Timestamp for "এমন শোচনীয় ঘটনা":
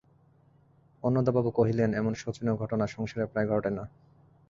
1.93-2.85